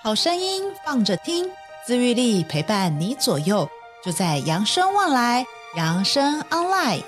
[0.00, 1.50] 好声音放着听，
[1.84, 3.68] 自愈力陪伴你左右，
[4.04, 5.44] 就在扬生旺来，
[5.76, 7.02] 扬生 online。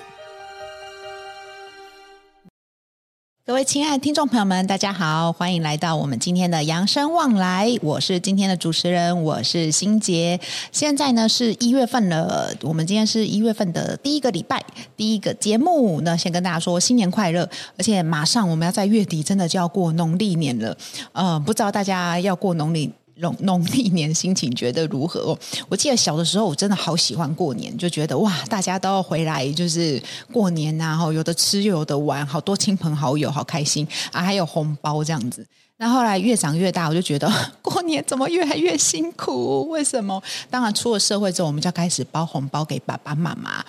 [3.51, 7.67] 各位亲爱的听众朋友们，大家好，欢迎来到我们今天的扬生旺来。
[7.81, 10.39] 我是今天的主持人，我是心杰。
[10.71, 14.63] 现在呢是一月份了，我们今天是一月份的第一个礼拜，
[14.95, 15.99] 第一个节目。
[15.99, 17.41] 那先跟大家说新年快乐，
[17.77, 20.77] 而且马上我们要在月底，真的就要过农历年了。
[21.11, 22.89] 呃，不知道大家要过农历。
[23.39, 25.37] 农历年心情觉得如何？
[25.69, 35.45] 我记得小的时候，我真的好喜欢过年，就觉得哇，大家都要回来，就是过年呐，哈，有的吃又有的玩，好多亲朋好友，好开心啊，还有红包这样子。
[35.81, 37.27] 那后来越长越大，我就觉得
[37.59, 39.67] 过年怎么越来越辛苦？
[39.67, 40.21] 为什么？
[40.47, 43.65] 当然出了社会之后，我们就要开始包红包给爸爸妈妈。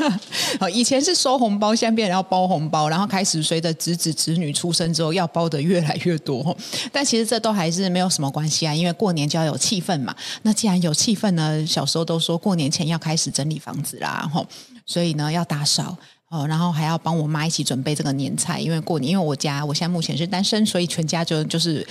[0.72, 6.56] 以前是收红包，现在变成要包红包，然后开始随着侄子侄女出生之后，要包的越来越多。
[6.90, 10.16] 但其实这都还是没有什么关系啊，因为过年就要有气氛嘛。
[10.44, 14.46] 那既然有气氛呢，小时候都说过年前要开始整理房子啦，吼，
[14.86, 15.98] 所以呢要打扫。
[16.32, 21.86] 哦，然后还要帮我妈一起准备这个年菜，因为过年，因为我家我现在目前是单身，所以全家就就是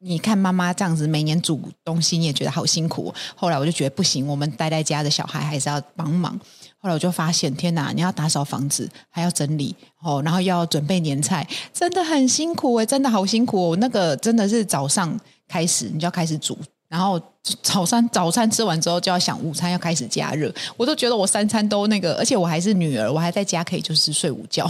[0.00, 3.12] 你看妈妈这样子每年煮东西，你也觉得好辛苦。
[3.34, 6.38] 后来我就觉得不行，我们待在家的小孩还是要帮忙。
[6.76, 13.76] 后来我就发现，天哪，你要打扫房子，还要整理，哦，然后要准备年菜，真的很辛苦诶，真的好辛苦哦。
[13.76, 16.58] 那个真的是早上开始，你就要开始煮。
[16.96, 17.20] 然后
[17.62, 24.66] 早餐早餐吃完之后就要想午餐要开始加热，我都觉得我三餐都那个，而且我还是女儿，我还在家可以就是睡午觉。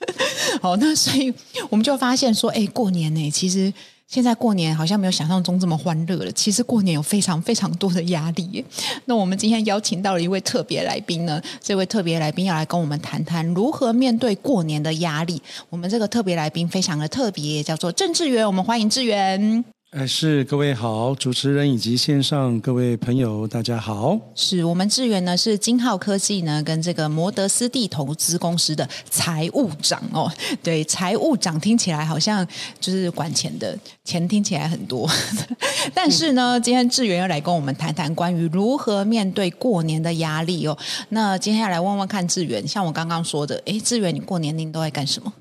[0.62, 1.30] 好，那所以
[1.68, 3.70] 我们就发现说，哎，过年呢，其实
[4.08, 6.32] 现在过年好像没有想象中这么欢乐了。
[6.32, 8.64] 其实过年有非常非常多的压力。
[9.04, 15.42] 那我们今天邀请到了一位特别来宾呢，这位特别来宾要来跟我们谈谈如何面对过年的压力。
[15.68, 19.75] 我们这个特别来宾非常的特别，叫做郑志源，我们欢迎志源。
[19.92, 24.18] 哎，是各位好，主持人以及线上各位朋友，大家好。
[24.34, 30.30] 是我们志源呢，是金浩科技呢跟这个摩德斯蒂投资公司的财务长哦。
[30.60, 32.46] 对，财务长听起来好像
[32.80, 35.08] 就是管钱的，钱听起来很多。
[35.94, 40.76] 但是呢，今天志源要来跟我们谈谈关于如何面对过年的压力哦。
[41.10, 45.32] 那今天要来问问看志源，像我刚刚说的，哎，志源，你过年您都在干什么？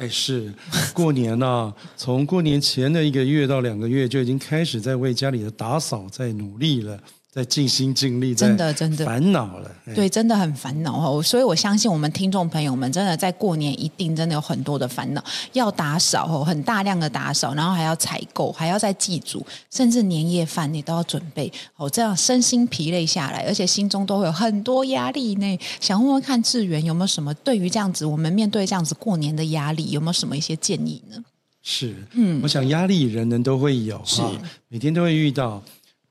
[0.00, 0.50] 哎，是
[0.94, 6.98] 过年呐、从过年前的一个月到两个月就已经开始在为家里的打扫在努力了。
[7.32, 11.22] 在尽心尽力，真的真的烦恼了，对，真的很烦恼哦。
[11.22, 21.88] 所以我相信我们听众朋友们，真的在过年一定真的有很多的烦恼，要打扫哦，很大量的打扫，然后还要采购，还要再祭祖，甚至年夜饭你都要准备哦。
[21.88, 25.58] 这样身心疲累下来，而且心中都会有很多压力呢。
[25.78, 31.16] 想问问看志源有没有什么对于这样子，我们面对这样子过年的压力，有没有什么一些建议呢？
[31.62, 34.20] 是，嗯，我想压力人人都会有，是
[34.66, 35.62] 每天都会遇到。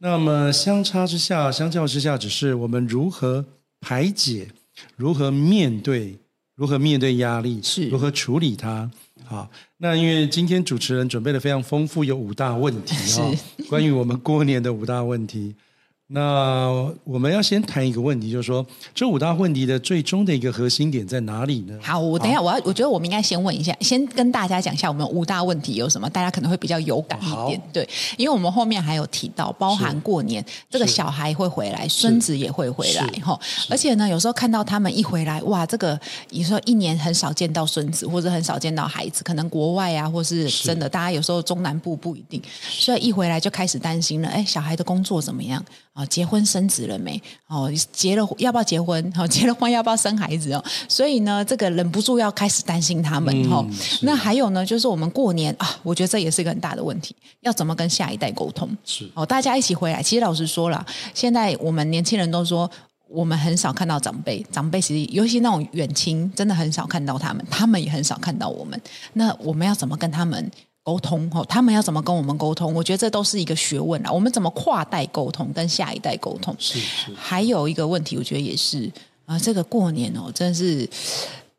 [0.01, 3.45] 那么相差之下，相较之下，只是我们如何
[3.81, 4.47] 排解，
[4.95, 6.17] 如何面对，
[6.55, 8.89] 如何面对压力，是如何处理它。
[9.25, 15.53] 好，那因为今天主持人准备的非常丰富，有五大问题啊，是关于我们过年的五大问题。
[16.11, 18.65] 那我们要先谈一个问题，就是说
[18.95, 21.77] 这五大问题的最终的一个核心点在哪里呢？
[21.83, 27.61] 好，我等一下，我要，我觉得我们应该先问一下，先跟大家讲一下我们五大问题有什么，大家可能会比较有感一点。
[27.71, 27.87] 对，
[28.17, 33.39] 因为我们后面还有提到，包含过年这个小孩会回来，孙子也会回来哈。
[33.69, 35.99] 而且呢，有时候看到他们一回来，哇，这个
[36.31, 45.63] 你说一年很少见到孙子，或者很少见到孩子，可能国外啊，或是真的，大家有时候中南部不一定，所以一回来就开始担心了，哎，小孩的工作怎么样？
[45.99, 47.21] 哦，结婚生子了没？
[47.47, 49.13] 哦，结了要不要结婚？
[49.17, 50.63] 哦， 结了婚要不要生孩子哦？
[50.87, 53.77] 所以呢，这个忍不住要开始担心他们哦、嗯。
[54.03, 58.69] 那还有呢，就是我们过年啊，我觉得这也是一个很大的问题，要怎么跟下一代沟通？
[58.85, 60.01] 是哦，大家一起回来。
[60.01, 62.71] 其实老实说了，现在我们年轻人都说，
[63.09, 68.79] 我们很少看到长辈，长辈其实尤其那种远亲，真的很少看到他们，他们也很少看到我们。
[69.13, 70.49] 那我们要怎么跟他们？
[70.89, 72.73] 沟通哦，他们要怎么跟我们沟通？
[72.73, 74.11] 我觉得这都是一个学问啊。
[74.11, 76.55] 我们怎么跨代沟通，跟下一代沟通？
[76.57, 77.13] 是是。
[77.15, 78.91] 还有一个问题，我觉得也是
[79.25, 79.37] 啊。
[79.37, 80.89] 这个过年哦，真的是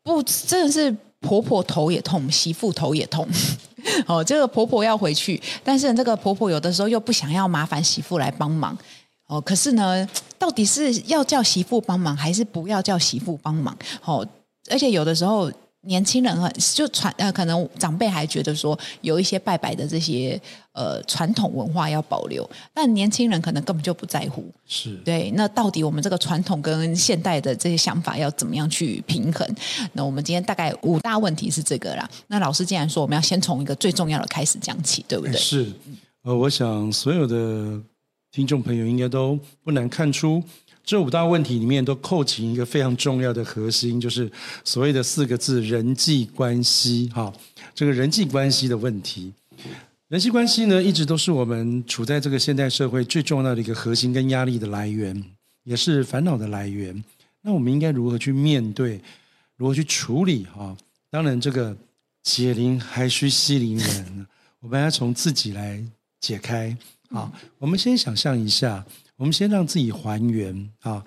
[0.03, 3.25] 不，真的是婆婆头也痛，媳妇头也痛。
[4.05, 8.77] 哦，这个婆婆要回去，但是这个婆婆有的时候又不想要麻烦媳妇来帮忙。
[9.27, 10.05] 哦，可是呢，
[10.37, 13.73] 到底是要叫媳妇帮忙，还是不要叫媳妇帮忙？
[14.03, 14.27] 哦，
[14.69, 15.49] 而且有的时候。
[15.83, 20.39] 年轻人很就传呃，可能长辈还觉得说有一些拜拜的这些
[20.73, 24.45] 呃传统文化要保留，但年轻人可能根本就不在乎。
[24.67, 29.47] 是对，那到底我们这个传统跟现代的这些想法要怎么样去平衡？
[29.93, 32.07] 那我们今天大概五大问题是这个啦。
[32.27, 35.33] 那老师既然说我们要先从一个最重要的开始讲起，对不对？
[35.33, 35.71] 是，
[36.23, 37.81] 呃，我想所有的
[38.31, 40.43] 听众朋友应该都不难看出，
[40.91, 44.29] 这五大问题里面都扣紧一个非常重要的核心，就是
[44.65, 47.09] 所谓的四个字：人际关系。
[47.15, 47.31] 哈，
[47.73, 49.31] 这个人际关系的问题，
[50.09, 55.23] 人际关系呢，一直都是我们处在这个现代社会最重要的一个核心跟压力的来源，
[55.63, 57.01] 也是烦恼的来源。
[57.41, 58.99] 那我们应该如何去面对？
[59.55, 60.45] 如何去处理？
[60.53, 60.75] 哈，
[61.09, 61.73] 当然这个。
[62.21, 64.27] 解铃还须系铃人，
[64.59, 65.83] 我们要从自己来
[66.19, 66.77] 解开。
[67.09, 68.85] 啊，我们先想象一下，
[69.21, 71.05] 我们先让自己还原啊。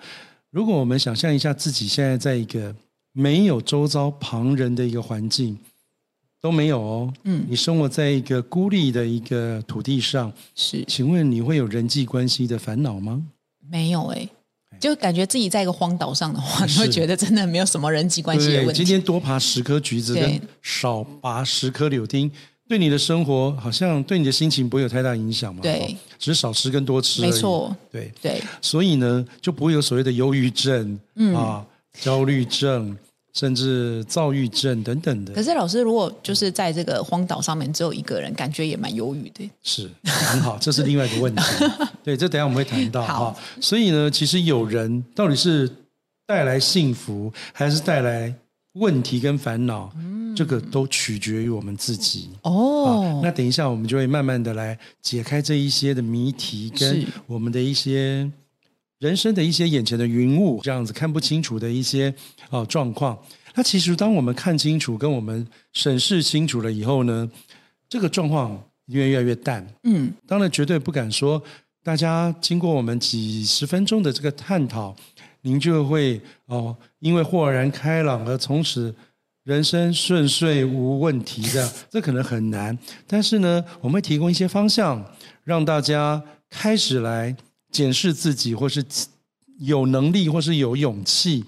[0.49, 2.73] 如果我们想象一下自己现在在一个
[3.11, 5.57] 没有周遭旁人的一个环境，
[6.39, 7.13] 都没有哦。
[7.25, 10.81] 嗯，你生活在一个孤立的一个土地上，是？
[10.87, 13.21] 请问你会有人际关系的烦恼吗？
[13.69, 14.29] 没有哎。
[14.79, 18.75] 就感觉自己在一个荒岛上的话，你会觉得真的没有什么人际关系的问题。
[18.75, 22.31] 今天多爬十颗橘子，跟少拔十颗柳丁，
[22.67, 25.61] 对你的生活好像对你的心情不会有太大影响嘛？
[25.61, 27.21] 对，只是少吃跟多吃。
[27.21, 28.41] 没错，对对。
[28.61, 31.65] 所以呢，就不会有所谓的忧郁症、嗯、啊、
[31.99, 32.97] 焦虑症。
[33.37, 35.33] 甚至躁郁症等等的。
[35.33, 39.51] 可是老师，如果就是在这个荒岛上面只有一个人，感觉也蛮忧郁的。
[39.61, 41.43] 是很好，这是另外一个问题。
[42.01, 43.03] 对，这等下我们会谈到。
[43.03, 45.69] 好，所以呢，其实有人到底是
[46.25, 48.33] 带来幸福，还是带来
[48.75, 49.91] 问题跟烦恼？
[49.97, 52.29] 嗯，这个都取决于我们自己。
[52.43, 58.31] 哦，那等一下我们就会慢慢的来解开这一些的谜题，跟我们的一些。
[58.99, 62.11] 人生的一些眼前的云雾，这样子看不清楚的一些
[62.49, 63.15] 啊状况。
[63.53, 67.29] 那其实当我们看清楚，跟我们审视清楚了以后呢，
[67.89, 69.67] 这个状况越越来越淡。
[69.83, 71.43] 嗯，当然绝对不敢说，
[71.83, 74.95] 大家经过我们几十分钟的这个探讨，
[75.45, 78.93] 您就会哦，因为豁然开朗而从此
[79.43, 82.77] 人生顺遂无问题的，这可能很难。
[83.07, 85.05] 但是呢，我们会提供一些方向，
[85.43, 87.33] 让大家开始来。
[87.71, 88.81] 检视自己，或是
[89.59, 91.43] 有能力，或是有勇气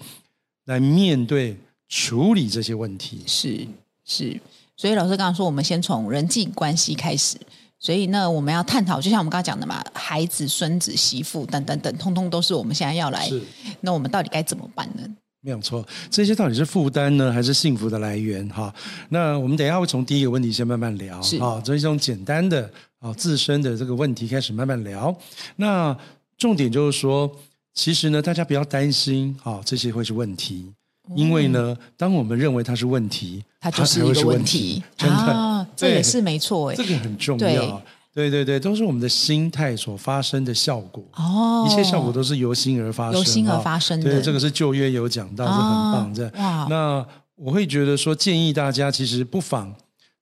[0.66, 1.56] 来面对、
[1.88, 3.22] 处理这些问题。
[3.26, 3.66] 是
[4.04, 4.38] 是，
[4.76, 7.38] 所以老师刚刚说，我们先从人际关系开始。
[7.80, 13.26] 所以呢，我们要探讨，就像我们刚刚讲的嘛，孩子、孙子、媳妇等等等，通通都是我们现在要来。
[13.28, 13.40] 是。
[13.80, 15.02] 那我们到底该怎么办呢？
[15.40, 18.46] 没有错，这些到底是负担呢，还是幸福的来源？
[18.48, 18.74] 哈，
[19.10, 21.22] 那我们等一下会从第一个问题先慢慢聊。
[21.22, 25.14] 是啊，从一种简单的啊自身的这个问题开始慢慢聊。
[25.54, 25.96] 那
[26.36, 27.30] 重点就是说，
[27.72, 30.72] 其实呢，大家不要担心啊，这些会是问题，
[31.14, 37.82] 因为呢，当我们认为它是问题，它就是一个问题，真的，啊，这也是没错，这个很重要，
[38.12, 38.30] 对。
[38.30, 49.72] 对对，都是我们的心态所发生的效果，哦，一切效果都是由心而发生，由心而发生的，对，这个是旧约有讲到，是很棒，这哇，那我会觉得说，建议大家其实不妨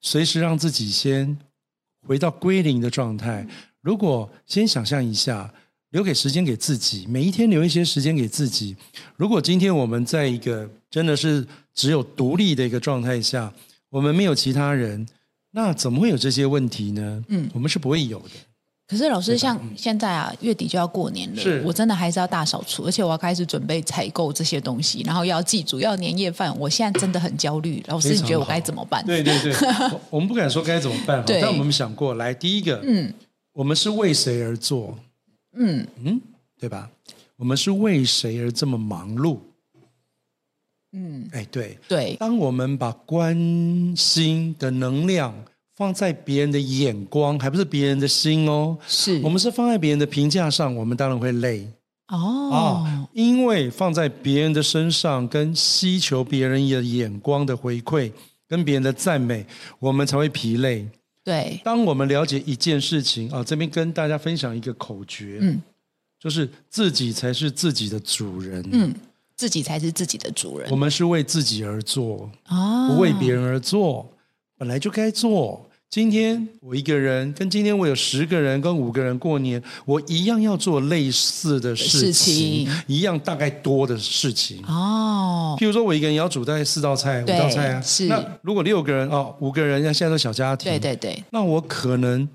[0.03, 1.38] 随时让自己先
[2.06, 3.47] 回到归零的状态，
[3.81, 5.50] 如果先想象一下。
[5.91, 8.76] 留给时间给自己，每一天留一些时间给自己。
[9.17, 13.50] 如果今天我们在一个真的是只有独立的一个状态下，
[13.88, 15.06] 我们没有其他人，
[15.56, 17.25] 那怎么会有这些问题呢？
[17.29, 18.35] 嗯，我们是不会有的。
[18.87, 26.55] 可是老师，像现在啊，月底就要过年了，是我真的还是要大扫除，而且我要开始准备采购这些东西，然后要记住要年夜饭。
[26.58, 29.03] 我现在真的很焦虑，老师，你觉得我该怎么办？
[29.06, 29.55] 对对对，
[30.11, 33.11] 我们不敢说该怎么办，对但我们想过来，第一个，嗯，
[33.54, 34.95] 我们是为谁而做？
[35.57, 36.21] 嗯嗯，
[36.61, 36.90] 对吧？
[37.38, 39.38] 我们是为谁而这么忙碌？
[40.97, 41.79] 嗯，哎，对。
[41.87, 42.17] 对。
[42.19, 43.37] 当我们把关
[43.95, 45.35] 心的能量
[45.75, 49.21] 放在别人的眼光，还不是别人的心哦，是。
[49.23, 51.69] 我们是放在别人的评价上，我们当然会累。
[52.09, 52.50] 哦。
[52.50, 58.11] 啊，因为放在别人的身上，跟希求别人的眼光的回馈，
[58.49, 59.45] 跟别人的赞美，
[59.79, 60.88] 我们才会疲累。
[61.23, 65.61] 对，当我们了解一件事情啊，这边跟大家分享一个口诀，嗯，
[66.21, 68.95] 就是自己才是自己的主人，嗯，
[69.37, 70.71] 自己才是自己的主人。
[70.71, 74.11] 我们是为自己而做，哦，不为别人而做，
[74.57, 75.62] 本来就该做。
[75.88, 85.57] 今天我一个人，跟今天我有十个人，跟五个人过年，我一样要做类似的事情，事情一样大概多的事情哦。
[85.61, 87.81] 譬如说，我一个人要煮大概四道菜、五道菜啊。
[87.81, 88.07] 是。
[88.07, 91.23] 那如果六个人哦，五个人，像现在的小家庭，对对对。
[91.31, 92.28] 那我可能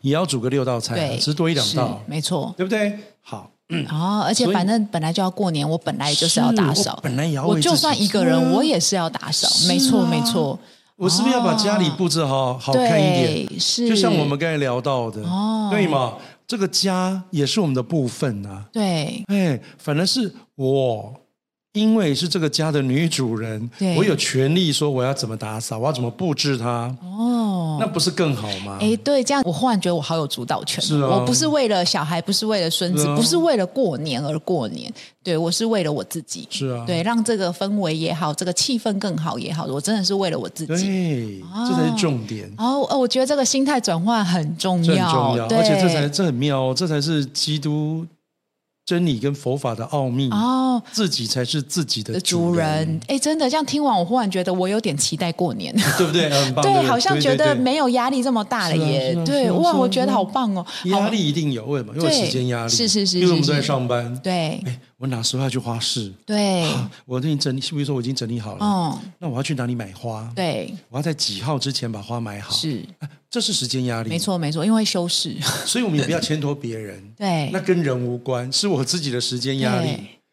[0.00, 2.98] 也要煮个六道菜，对只是多一两道，没错，对不对？
[3.20, 3.51] 好。
[3.72, 7.46] 嗯、哦，而且反正本来就要过年，我本来就是要打扫，本来也要。
[7.46, 10.58] 我就算一个人，我也是要打扫，啊、没错，没错。
[10.96, 13.60] 我是不是要把家里布置好，好看一点？
[13.60, 16.14] 是，就像我们刚才聊到的，哦，对嘛？
[16.46, 18.66] 这个家也是我们的部分啊。
[18.72, 21.12] 对，哎，反而是我
[21.72, 26.94] 因为是这个家的女主人，我有权利说我要怎么打扫，我要怎么布置它。
[27.00, 28.76] 哦，那不是更好吗？
[28.78, 30.84] 哎，对，这样我忽然觉得我好有主导权。
[30.84, 34.92] 是啊，我不是为了小孩，不是为了孙子，不是为了过年而过年。
[35.22, 36.46] 对，我是为了我自己。
[36.50, 40.74] 是啊，对，让这个氛围也好，这个气氛更好也好，我真的是为了我自己。
[40.74, 42.52] 对，这才是重点。
[42.58, 48.04] 哦，哦，我觉得这个心态转换很重要，很重要，而且这才这很妙，这才是基督。
[48.92, 53.00] 真理跟佛法的奥秘哦，自己才是自己的主人。
[53.06, 56.28] 哎，真的，这样听完，我忽然觉得我有点期待过年， 对不对？
[56.28, 59.16] 很棒，对，好像觉得没有压力这么大了耶。
[59.24, 60.66] 对，哇，我觉得好棒哦。
[60.84, 61.94] 压力一定有，为什么？
[61.96, 64.14] 因为时间压力，是是是，因为我们都在上班。
[64.22, 66.12] 对，哎，我哪时候要去花市？
[66.24, 66.64] 对，
[67.06, 68.64] 我已经整理，比如说我已经整理好了。
[68.64, 70.32] 哦，那我要去哪里买花？
[70.36, 72.54] 对，我要在几号之前把花买好。
[72.54, 72.84] 是。
[73.28, 77.02] 这是时间压力，没错没错，因为修饰， 所以我们也不要牵拖别人。
[77.18, 79.90] 对，那跟人无关，是我自己的时间压力。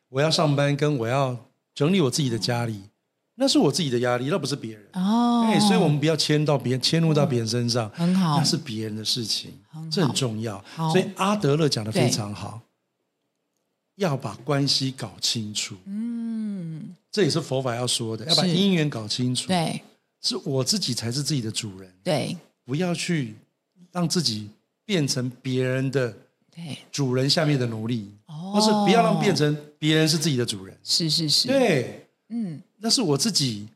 [0.10, 1.36] 我要上班，跟我要
[1.74, 2.84] 整理我自己的家里，
[3.38, 4.86] 那是我自己的压力，那不是别人。
[4.94, 10.64] 哦，哎，所以我们不要牵到别人，牵入到别人身上，很好，那是别人的事情，很这很重要。
[10.76, 12.69] 所以阿德勒讲的非常好，对
[14.00, 15.76] 要把关系搞清楚。
[15.86, 19.48] 嗯，这也是佛法要说的，要把因缘搞清楚。
[19.48, 19.82] 对，
[20.22, 21.94] 是我自己才是自己的主人。
[22.04, 22.36] 对。
[22.66, 23.34] 不要去
[23.92, 24.48] 让自己
[24.86, 26.14] 变成别人的
[26.92, 30.78] 主人下面的奴隶，哦或是不要让变成别人是自己的主人。
[30.84, 33.68] 是是是，对，嗯，那是我自己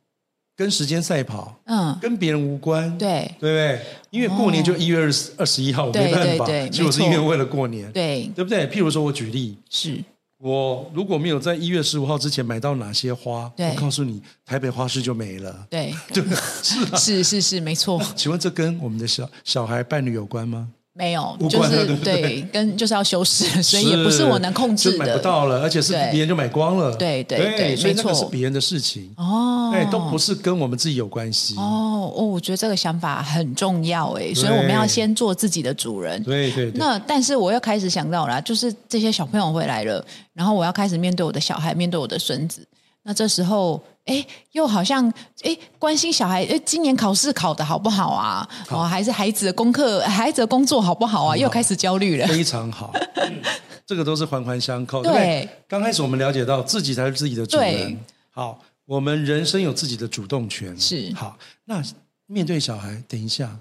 [0.55, 3.83] 跟时间赛跑，嗯，跟别人无关，对，对不对？
[4.11, 8.67] 因为过年就一月二十二十一号，我没办法，所以我是因为为了过年，对，对不对？
[8.69, 10.03] 譬如说，我举例是。
[10.43, 15.65] 我如果没有在一月十五号之前买到哪些花，我告诉你，台北花市就没了。
[15.69, 16.21] 对， 对，
[16.61, 17.97] 是、啊、是是是，没错。
[18.13, 20.67] 请问这跟我们的小小孩伴侣有关吗？
[20.95, 29.11] 没有，就是对，跟就是要修饰， 所以也不是我能控制的，买不到了，而且是别人就买光了，对对对，所以那个是别人的事情。
[29.17, 31.55] 哦，哎，都不是跟我们自己有关系。
[31.57, 36.71] 哦哦，我觉得这个想法很重要哎，所以我们要先做自己的主人，对对。
[36.75, 42.63] 那但是我又开始想到了，就是这些小朋友回来了，然后我要开始面对我的小孩，面对我的孙子，
[43.01, 43.81] 那这时候。
[44.05, 45.11] 哎，又好像
[45.43, 48.47] 哎，关心小孩哎，今年考试考得好不好啊？
[48.67, 51.29] 好哦，还是孩子的功课、孩子的工作好不好啊？
[51.29, 52.27] 好又开始焦虑了。
[52.27, 53.41] 非常好，嗯、
[53.87, 55.01] 这个都是环环相扣。
[55.01, 57.97] 对，对，对，刚开始我们了解到自己才是自己的主人。
[58.31, 60.77] 好，我们人生有自己的主动权。
[60.77, 61.81] 是好，那
[62.25, 63.57] 面对小孩，等一下，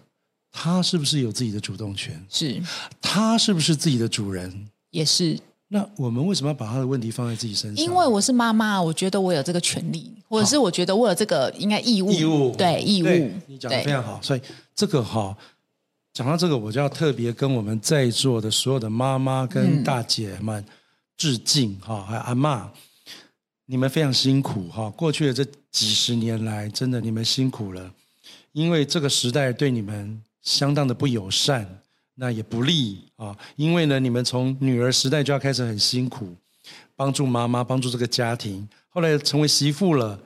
[0.51, 2.21] 他是不是有自己的主动权？
[2.29, 2.61] 是，
[3.01, 4.69] 他是不是自己的主人？
[4.91, 5.39] 也是。
[5.75, 7.83] 那我们为什么要把他的问题放在自己身上？
[7.83, 12.13] 因为我是妈妈，我觉得我有这个权利，或者是我觉得我有这个应该义务。
[12.13, 12.55] 义务。
[12.55, 13.07] 对义务，
[13.47, 14.21] 你讲的非常好。
[14.21, 14.41] 所以
[14.75, 15.35] 这个哈，
[16.13, 20.63] 讲到这个，我就要特别跟我们在座的所有的妈妈跟大姐们
[21.17, 22.67] 致敬哈，还有阿嬷，
[23.65, 24.91] 你们非常辛苦哈。
[24.91, 27.91] 过去的这几十年来，真的你们辛苦了，
[28.53, 31.79] 因为这个时代对你们相当的不友善。
[32.15, 36.37] 那也不利啊，因为呢，你们从女儿时代就要开始很辛苦，
[36.95, 38.69] 帮助妈妈，帮助这个家庭。
[38.91, 40.21] 后来成为媳妇了，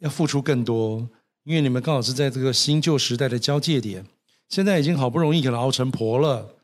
[0.00, 1.08] 要付出更多，
[1.44, 4.04] 因为你们刚好是在这个新旧时代的交界点。
[4.48, 6.56] 现在已经好不容易可能熬成婆了，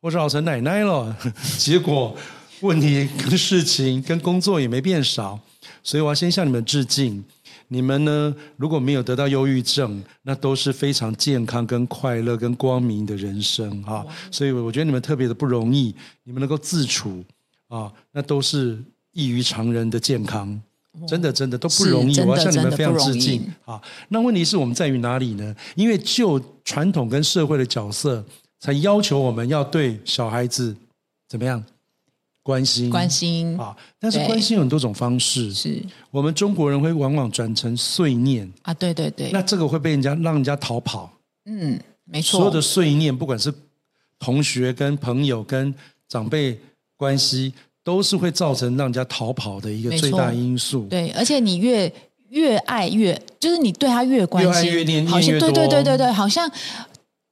[0.00, 1.16] 或者熬成奶奶了，
[1.58, 2.16] 结果
[2.60, 5.38] 问题跟事情跟工作也没变少，
[5.82, 7.22] 所以我要先向你们致敬。
[7.68, 8.34] 你们呢？
[8.56, 14.04] 如果没有得到忧郁症，那都是非常健康、跟快乐、跟光明的人生哈。
[14.04, 15.94] 哇所以我觉得你们特别的不容易，
[16.24, 17.24] 你们能够自处
[17.68, 18.78] 啊，那都是
[19.12, 20.60] 异于常人的健康。
[21.06, 22.18] 真的，真的都不容易。
[22.20, 23.78] 我要向你们非常致敬啊。
[24.08, 25.54] 那问题是我们在于哪里呢？
[25.74, 28.24] 因为就传统跟社会的角色，
[28.60, 30.74] 才要求我们要对小孩子
[31.28, 31.62] 怎么样？
[32.46, 33.58] 关心，关心。
[33.58, 33.76] 啊！
[33.98, 35.82] 但是关心有很多种方式，是。
[36.12, 38.48] 我们中国人会往往转成碎念。
[38.62, 41.10] 啊，对对对，那这个会被人家让人家逃跑，
[41.46, 43.52] 嗯，没错，所有的碎念，不管是
[44.20, 45.74] 同学跟朋友跟
[46.08, 46.56] 长辈
[46.96, 50.86] 关系，都是会造成让人家逃跑的一个最大因素。
[50.88, 51.92] 对，而且你越
[52.28, 56.48] 越爱越，就是你对他越关心，越爱越念，念越多，对对对对对，好像。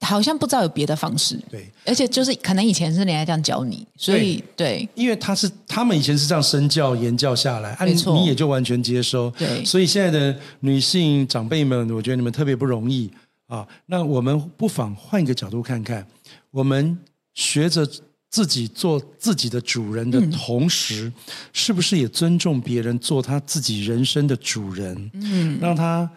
[0.05, 4.89] 好像不知道有别的方式，对，而且就是可能以前是人家这样教你，所以对，对。
[4.95, 13.11] 因为他是他们以前是这样身教言教下来，没错，你也就完全接收，对，所以现在的女性长辈们，我觉得你们特别不容易
[13.47, 13.67] 啊。
[13.87, 16.07] 那我们不妨换一个角度看看，
[16.51, 16.99] 我们
[17.35, 17.89] 学着
[18.31, 21.13] 自己做自己的主人的同时，嗯、
[21.53, 25.11] 是不是也尊重别人做他自己人生的主人？
[25.15, 26.11] 嗯，让他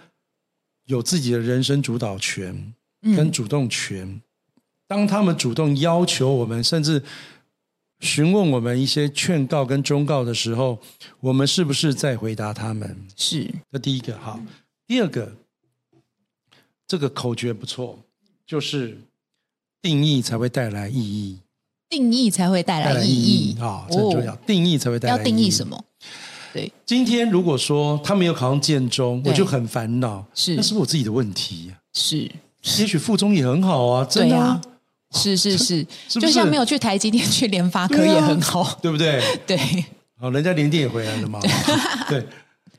[0.86, 2.74] 有自己的人生主导权。
[3.15, 4.21] 跟主动权，
[4.87, 7.03] 当他们主动要求我们，甚至
[7.99, 10.79] 询问我们一些劝告跟忠告的时候，
[11.19, 13.07] 我们是不是在回答他们？
[13.15, 13.49] 是。
[13.71, 14.39] 这第一个好，
[14.85, 15.33] 第二个，
[16.87, 17.99] 这个口诀不错，
[18.45, 18.97] 就是
[19.81, 21.39] 定义才会带来意义。
[21.89, 24.35] 定义才会带来意义啊，这很重要。
[24.45, 25.19] 定义才会带来意义。
[25.19, 25.83] 要定义什么？
[26.53, 26.71] 对。
[26.85, 30.25] 今天如果说他没有考上建中，我就很烦恼。
[30.33, 30.55] 是。
[30.55, 31.73] 那是不是我自己的问题？
[31.93, 32.29] 是。
[32.79, 34.62] 也许附中也很好啊，真的啊。
[35.12, 39.21] 是是 是，就像没有去台积电，去联发科也很好，对不对？
[39.47, 39.57] 对。
[40.19, 41.39] 好，人家联电也回来了嘛。
[42.09, 42.25] 对。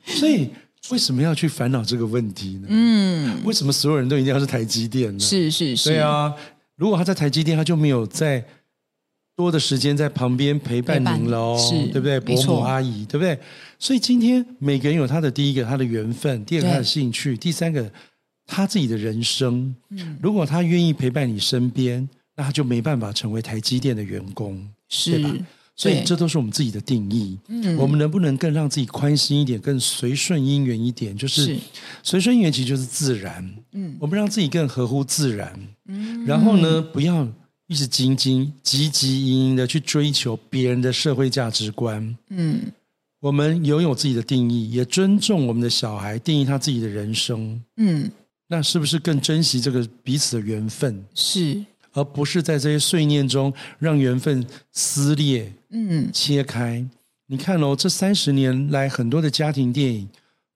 [0.05, 0.49] 所以
[0.89, 2.67] 为什么要去烦恼这个问题呢？
[2.69, 3.41] 嗯。
[3.43, 5.19] 为什么所有人都一定要是台积电呢？
[5.19, 5.89] 是是是。
[5.89, 6.33] 对啊，
[6.75, 8.45] 如果他在台积电，他就没有在。
[9.35, 12.19] 多的时间在旁边陪伴您喽，是对不对？
[12.19, 13.39] 伯母阿姨，对不对？
[13.79, 17.89] 所以今天每个人有他的第一个他的缘分，第二个他的兴趣，第三个
[18.49, 19.73] 他自己的人生。
[19.89, 25.33] 嗯，如果他愿意陪伴你身边，那他就没办法成为台积电的员工，是吧？
[25.75, 27.37] 所以这都是我们自己的定义。
[27.47, 31.15] 嗯，我们能不能更让自己宽心一点，更随顺因缘一点？
[31.15, 31.55] 就是
[32.03, 33.49] 随顺因缘，其实就是自然。
[33.71, 35.57] 嗯，我们让自己更合乎自然。
[35.87, 37.27] 嗯，然后呢，不要。
[37.71, 42.61] 一直汲汲汲汲营营的去追求别人的社会价值观，嗯，
[43.19, 48.09] 我们拥有自己的定义，也尊重我们的小孩定义他自己的人生，嗯，
[48.49, 51.05] 那是不是更珍惜这个彼此的缘分？
[51.15, 51.63] 是，
[51.93, 56.85] 而不是在这些碎念中让缘分撕裂，嗯，切开。
[57.27, 60.09] 你看哦，这三十年来很多的家庭电影。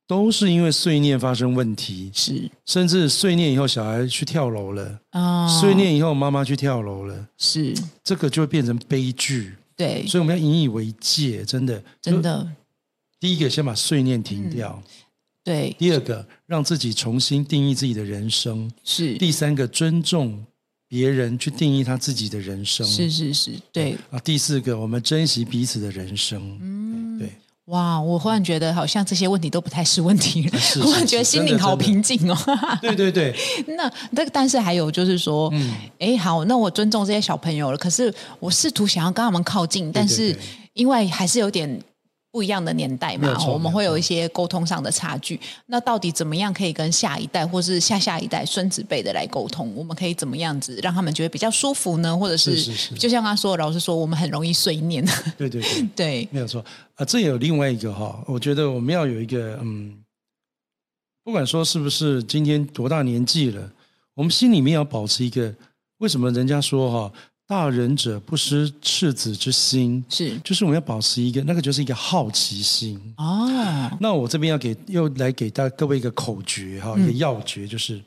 [0.05, 7.73] 都是因为碎念发生问题，是甚至碎念以后小孩去跳楼了啊，哦、碎念以后妈妈去跳楼了，是
[8.03, 9.55] 这个就会变成悲剧。
[9.77, 12.45] 对，所以我们要引以为戒，真的，真的。
[13.17, 14.91] 第一个先把碎念停掉，嗯、
[15.43, 15.75] 对。
[15.77, 19.15] 第二个让自己重新定义自己的人生，是。
[19.17, 20.45] 第三个尊重
[20.87, 23.97] 别人去定义他自己的人生，是是是，对。
[24.11, 27.29] 啊，第四个我们珍惜彼此的人生，嗯，对。
[27.67, 32.37] 哇，我忽然觉得好像这些问题都不太是问题了，忽然觉得心灵好平静哦。
[32.81, 33.33] 对对对，
[33.77, 40.37] 那那但是还有就是说，嗯，哎，好，那我尊重这些小朋友了，可是我试图想要跟他们靠近，但是
[40.73, 41.81] 因为还是有点。
[42.33, 45.39] 不一样的年代嘛，我们会有一些沟通上的差距。
[45.67, 49.71] 那到底怎么样可以跟下一代或是下下一代孙子辈的来沟通？
[49.75, 52.17] 我们可以怎么样子让他们觉得比较舒服呢？
[52.17, 55.05] 或者是，是是是就像他说，老师说，我们很容易碎念。
[55.37, 56.65] 对对对， 对，没有错
[56.95, 57.05] 啊。
[57.05, 59.95] 这也有另外一个哈，我觉得我们要有一个嗯，
[61.23, 63.71] 不管说是不是今天多大年纪了，
[64.15, 65.53] 我们心里面要保持一个，
[65.99, 67.13] 为什么人家说哈？
[67.53, 73.95] 大人者不失赤子之心，是，就是我们要保持一个，那个就是一个好奇心哦。
[73.99, 78.05] 那我这边要给又来给大各位一个口诀哈，一个要诀，就是、嗯、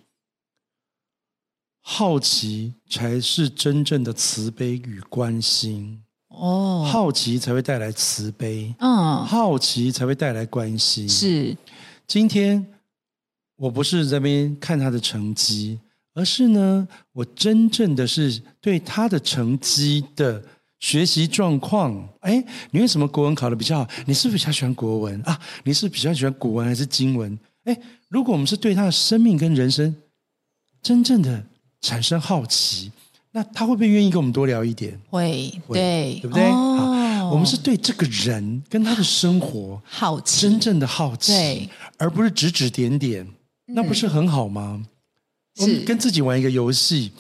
[1.81, 6.85] 好奇才是真正的慈悲与关心哦。
[6.85, 11.09] 好奇才会带来慈悲，嗯，好奇才会带来关心。
[11.09, 11.57] 是，
[12.05, 12.67] 今天
[13.55, 15.79] 我不是这边看他的成绩。
[16.17, 20.43] 而是呢，我真正的是对他的成绩的
[20.81, 23.89] 学习状况，哎，你为什么国文考的比较好？
[24.07, 25.39] 你是不是比较喜欢国文啊？
[25.65, 27.39] 你是比较喜欢古文还是经文？
[27.65, 29.95] 哎，如果我们是对他的生命跟人生
[30.81, 31.45] 真正的
[31.83, 32.91] 产生好奇，
[33.33, 34.99] 那他会不会愿意跟我们多聊一点？
[35.11, 36.45] 会，会对，对不对？
[36.45, 43.27] 哦，我们是对这个人跟他的生活好奇，真正的好奇，而不是指指点点，
[43.67, 44.81] 那不是很好吗？
[44.81, 44.87] 嗯
[45.59, 47.12] 我们跟自己玩一个游戏，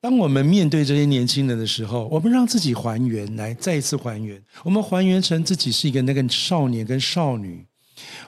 [0.00, 7.64] 当我们面对这些年轻人的时候，我们让自己还原，来再一次还原，我们还原成自己是一个那个少年跟少女，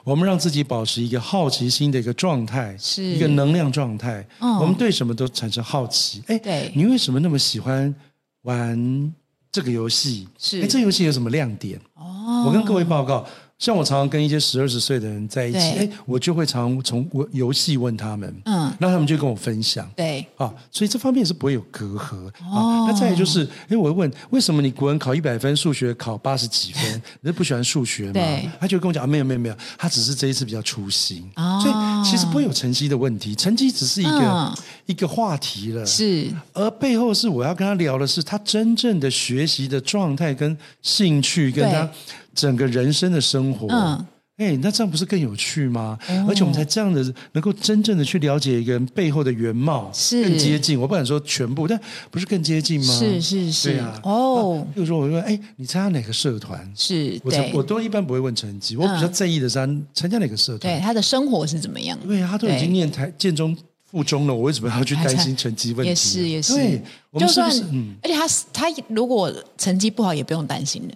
[0.03, 4.27] 我们让自己保持一个好奇心的一个状态，是一个能量状态。
[4.39, 6.23] 我们对什么都产生好奇。
[6.27, 7.93] 哎，对，你为什么那么喜欢
[8.41, 9.13] 玩
[9.51, 10.27] 这个游戏？
[10.37, 11.79] 是，哎，这游戏有什么亮点？
[11.93, 13.27] 哦，我跟各位报告。
[13.59, 22.15] 像我常常跟一些十二十岁的人在一起，哎，我就会常从我游戏问他们，嗯，那他们就跟我分享，对，啊，所以这方面是不会有隔阂。
[22.49, 27.01] 哦，那再有就是，哎，我会问，为什么你国文考一百分，数学考八十几分？
[27.19, 28.21] 你是不喜欢数学吗？
[28.61, 31.29] 他就跟我讲啊，没有没有没有，他只是这一次比较粗心。
[31.35, 34.53] 哦，所以其实不会有成绩的问题，成绩只是一个
[34.85, 35.85] 一个话题了。
[35.85, 41.89] 是，而背后是我要跟他聊的是他真正的学习的状态跟兴趣，跟他。
[42.35, 44.05] 整个人生的生活，嗯，
[44.37, 45.99] 哎，那这样不是更有趣吗？
[46.07, 50.79] 哦、而且我们才这样的能够真正的去了解一个人背后的原貌，是更接近。
[50.79, 51.77] 我不敢说全部，但
[52.09, 52.93] 不是更接近吗？
[52.97, 53.99] 是是是，对啊。
[54.03, 56.71] 哦，比如说我会问，哎，你参加哪个社团？
[56.73, 61.97] 是，我我都一般不会问成绩，我比较在意的是他参加哪个社团，对他的生活是怎么样？
[62.07, 63.57] 对啊，他都已经念台建中
[63.91, 65.89] 附中了，我为什么要去 担心成绩问题？
[65.89, 67.63] 也是也是，对，我们是不是？
[67.71, 70.93] 嗯，而且他他如果成绩不好，也不用担心的。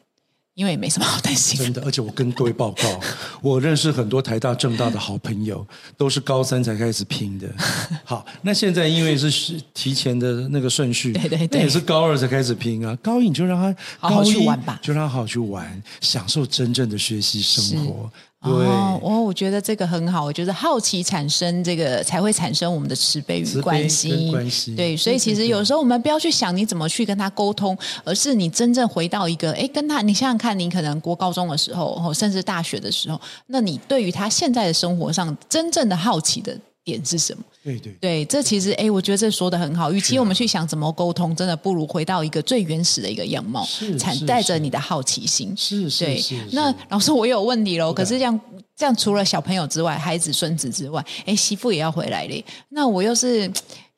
[0.55, 1.57] 因为也没什么好担心。
[1.57, 3.01] 真的，而且我跟各位报告，
[3.41, 5.65] 我认识很多台大、政大的好朋友，
[5.97, 7.47] 都是高三才开始拼的。
[8.05, 12.95] 好，那现在因为是提前的那个顺序，对对对，那也是高二才开始拼啊。
[13.01, 18.11] 高一你就让他好好去玩吧，就让他好好去玩，享受真正的学习生活。
[18.43, 20.25] 对哦，我我觉得这个很好。
[20.25, 24.31] 我觉得好奇产生这个才会产生我们的慈悲与关心。
[24.31, 37.43] 关心对，所以其实有时候我们不要去想你怎么去跟他沟通，而是你真正回到一个，哎，跟他，你想想看，你可能国高中的时候，甚至大学的时候，那你对于他现在的生活上真正的好奇的点是什么？
[37.63, 39.91] 对对对，这其实哎，我觉得这说的很好。
[39.91, 43.65] 与其我们去想怎么沟通，真的不如回到一个最原始的一个样貌，
[43.97, 45.53] 产带着你的好奇心。
[45.55, 46.21] 是是对。
[46.51, 47.93] 那老师，我有问题喽。
[47.93, 48.37] 可是这样
[48.75, 52.43] 这样，除了小朋友之外，孩子孙子之外，哎，媳妇也要回来嘞。
[52.69, 53.49] 那我又是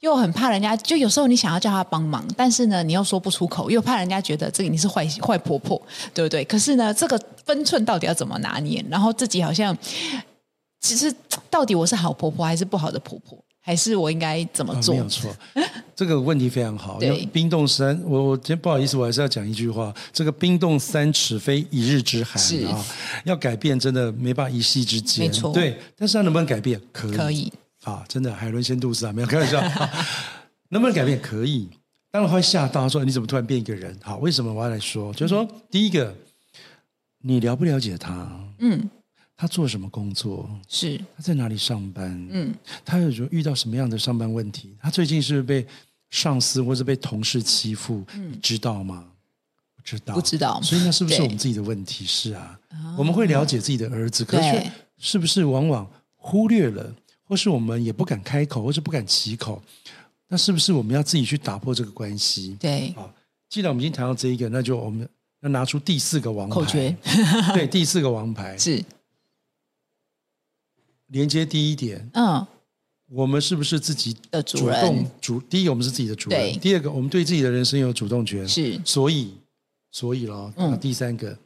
[0.02, 5.82] 又很怕人家，就有时候你想要叫他帮忙，但是呢，你又说不出口，又怕人家觉得这个你是坏坏婆婆，
[6.14, 6.46] 对不对？
[6.46, 8.86] 可是呢，这个分寸到底要怎么拿捏？
[8.92, 9.76] 然后自己好像，
[10.82, 11.12] 其实
[11.50, 13.44] 到底我是好婆婆还是不好的婆婆？
[13.66, 14.94] 还是我应该怎么做？
[14.94, 15.36] 啊、没有错，
[15.96, 17.00] 这个问题非常好。
[17.00, 22.86] 对，冰冻三，我我今天不好意思，我还是要讲一句话：这个冰冻三尺非一日之寒啊，
[23.26, 25.26] 要改变真的没办法一夕之间。
[25.26, 26.80] 没错，对，但是它能不能改变？
[26.94, 27.52] 可以，可以
[27.86, 29.90] 啊，真的海伦仙肚子啊，没有开玩笑、啊。
[30.70, 31.20] 能不能改变？
[31.20, 31.68] 可以，
[32.12, 33.98] 当然会吓到说你怎么突然变一个人？
[34.04, 35.12] 好，为什么我要来说？
[35.14, 36.14] 就是说，嗯、第一个，
[37.24, 38.30] 你了不了解他？
[38.60, 38.88] 嗯。
[39.38, 40.50] 他做什么工作？
[40.68, 42.28] 是他在哪里上班？
[42.32, 44.76] 嗯，他有遇到什么样的上班问题？
[44.82, 45.68] 他最近是不是被
[46.10, 48.04] 上司或者被同事欺负？
[48.14, 49.06] 嗯，你知道吗？
[49.76, 50.62] 不知道，不知道。
[50.62, 52.06] 所以那是不是我们自己的问题？
[52.06, 52.60] 是啊，
[52.98, 59.62] 我们会了解自己的儿子，可是是不是往往忽略了，或是我们也不敢开口，或是不敢启口？
[60.28, 62.58] 那是不是我们要自己去打破这个关系？
[62.60, 63.14] 对，好，
[63.50, 65.08] 既然我们已经谈到这一个，那就我们
[65.42, 66.56] 要拿出第四个王牌。
[66.56, 66.98] 口诀，
[67.54, 68.84] 对，第四个王牌是。
[71.08, 72.46] 连接第一点，嗯，
[73.10, 75.40] 我们是不是自己的主动主？
[75.42, 78.48] 第一个，我们是自己的主人；第二个，我们对自己的人生有主动权。
[78.48, 79.34] 是，所以，
[79.92, 81.38] 所以咯，嗯，第三个，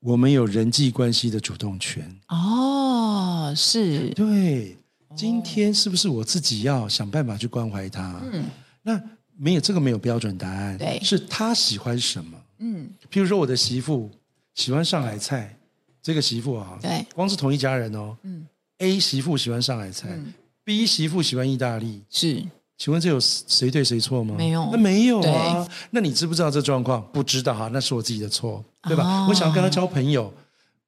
[0.00, 2.18] 我们有人际关系的主动权。
[2.28, 4.76] 哦，是，对。
[5.16, 8.20] 今天是不是我自己要想办法去关怀他？
[8.30, 8.44] 嗯，
[8.82, 9.00] 那
[9.36, 12.38] 没有这个没有标准答案，对，是他喜欢什么？
[12.58, 14.10] 嗯，譬如说我的媳妇
[14.54, 15.57] 喜欢上海菜。
[16.02, 18.16] 这个媳妇啊，对，光是同一家人哦。
[18.22, 18.46] 嗯
[18.78, 20.32] ，A 媳妇喜欢上海菜，嗯
[20.64, 22.42] ，B 媳妇喜欢意大利，是，
[22.76, 24.34] 请问这有谁对谁错吗？
[24.38, 25.68] 没有，那没有啊。
[25.90, 27.06] 那你知不知道这状况？
[27.12, 29.04] 不知道哈，那是我自己的错，对吧？
[29.04, 30.32] 哦，我想要跟他交朋友，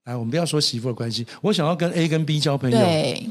[0.04, 2.78] 来，我们不要说媳妇的关系，我想要跟 A 跟 B 交朋友。
[2.78, 3.30] 对。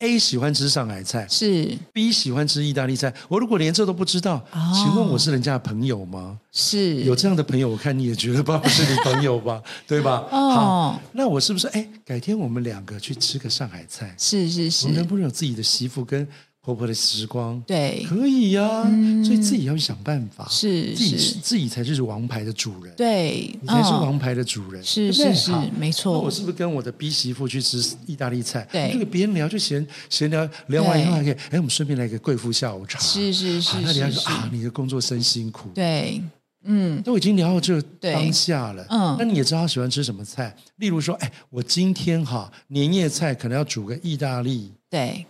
[0.00, 3.14] A 喜欢吃上海菜，是 B 喜欢吃意大利菜。
[3.28, 6.38] 我如果连这都不知道，哦、请问我是人家的朋友吗？
[6.52, 9.62] 是有这样的朋友，我看你也觉得吧，不是你朋友吧？
[9.86, 10.26] 对吧？
[10.30, 14.14] 哦，好，那我是不是哎，改天我们两个去吃个上海菜？
[14.18, 16.26] 是是是，我们能不能有自己的媳妇跟？
[16.64, 21.34] 婆婆的时光，对，可以呀、啊，嗯、所以自己要去想办法，是，自己是。
[21.34, 26.14] 自己才是王牌的主人，对，你才是王牌的主人，是是是，没错。
[26.14, 28.66] 那我是不是跟我的 B 媳妇去吃意大利菜？
[28.72, 34.28] 对，就跟别人聊，就闲闲聊，聊完以后还可以，哎，我们顺便来个贵妇下午茶，是是是，那人家说是。
[34.30, 36.22] 啊，你的工作真辛苦，对，
[36.64, 45.26] 嗯，都已经聊到这当下了，嗯，那你也知道他喜欢吃什么菜，例如说，哎，我今天哈年夜菜可能要煮个意大利，对，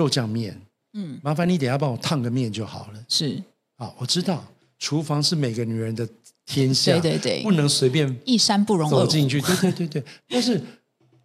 [0.00, 0.58] 肉酱面。
[0.94, 3.04] 嗯，麻烦你等下帮我烫个面就好了。
[3.08, 3.40] 是，
[3.76, 4.44] 好，我知道
[4.78, 6.08] 厨房是每个女人的
[6.46, 9.40] 天下，对对对，不能随便一山不容走进去。
[9.40, 10.60] 对对对对，但是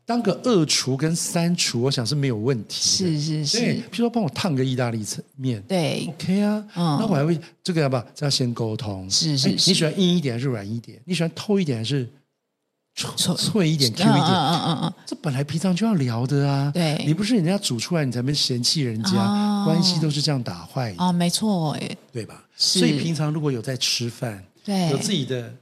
[0.05, 2.75] 当个二厨跟三厨，我想是没有问题。
[2.75, 5.03] 是是是，譬如说帮我烫个意大利
[5.35, 6.63] 面，对，OK 啊。
[6.75, 8.07] 嗯，那我还会这个要不要？
[8.13, 9.09] 这要先沟通。
[9.09, 11.01] 是是，你喜欢硬一点还是软一点？
[11.05, 12.07] 你喜欢透一点还是？
[12.95, 16.71] 脆脆一点，Q 一点，嗯嗯嗯，这本来平常就要聊的啊。
[16.73, 19.11] 对，你不是人家煮出来，你才没嫌弃人家，
[19.65, 21.03] 关系都是这样打坏的。
[21.03, 22.45] 啊，没错，哎，对吧？
[22.55, 25.53] 所以平常如果有在吃饭，对，有自己的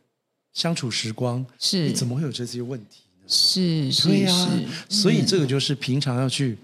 [0.53, 3.27] 相处时光，是，你怎么会有这些问题呢？
[3.27, 4.49] 是，对啊，
[4.87, 6.59] 所以这个就是平常要去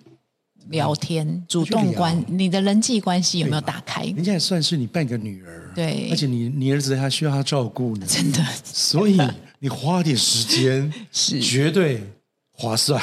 [0.67, 4.03] 聊天，主动关你的人际关系有没有打开？
[4.03, 9.19] 人家也算是你半个女儿，对，而且你你儿子还需要他照顾呢，真的，所以。
[9.59, 11.39] 你花点时间 是。
[11.41, 12.03] 绝对
[12.51, 13.01] 划算，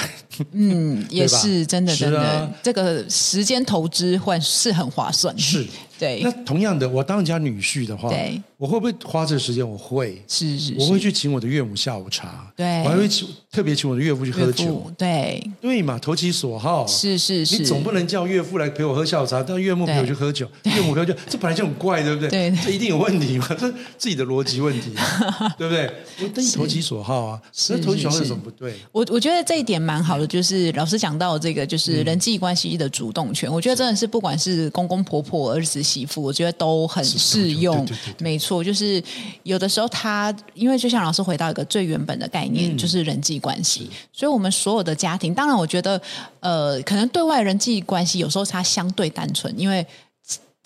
[0.52, 5.66] 嗯， 也是真的，真的，这个时间投资换是很划算，是，
[5.98, 6.20] 对。
[6.22, 9.68] 那同样的，我当人家女婿的话，对，我会不会花这个时间？
[9.68, 17.58] 我会，是是，我会去请我的岳母下午茶，对，我还会请特别请我的岳父去喝酒，对，对嘛，投其所好，是是是。
[17.58, 22.28] 你总不能叫岳父来陪我喝下午茶，但岳母陪我去喝酒，岳母喝酒，这本来就很怪，对不对？
[22.28, 24.92] 对，这一定有问题嘛，这自己的逻辑问题，
[25.58, 25.90] 对不对？
[26.22, 28.74] 我等于投其所好啊，那投其所好有什么不对？
[28.92, 37.86] 我我觉得这一点蛮好的，就是老师讲到这个，就是人际关系的主动权，我觉得真的是不管是公公婆婆、儿子媳妇，我觉得都很适用。
[38.18, 39.02] 没错，就是
[39.44, 46.00] 有的时候他，因为就像老师回到一个最原本的概念，就是人际关系，所以我们所有的家庭，当然我觉得，
[46.40, 49.86] 呃，可能对外人际关系有时候它相对单纯，因为。